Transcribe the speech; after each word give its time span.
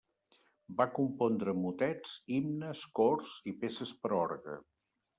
Va 0.79 0.87
compondre 0.99 1.53
motets, 1.59 2.15
himnes, 2.39 2.83
cors, 3.01 3.39
i 3.53 3.57
peces 3.63 3.97
per 4.03 4.15
a 4.17 4.21
orgue. 4.27 4.61